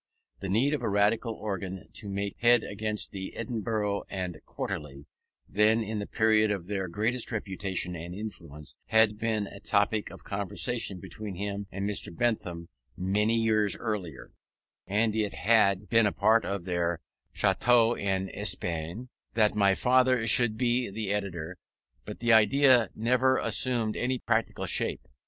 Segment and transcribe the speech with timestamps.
[0.39, 5.05] The need of a Radical organ to make head against the Edinburgh and Quarterly
[5.47, 10.23] (then in the period of their greatest reputation and influence) had been a topic of
[10.23, 12.09] conversation between him and Mr.
[12.11, 12.67] Bentham
[12.97, 14.31] many years earlier,
[14.87, 16.99] and it had been a part of their
[17.31, 21.59] Château en Espagne that my father should be the editor;
[22.05, 25.07] but the idea had never assumed any practical shape.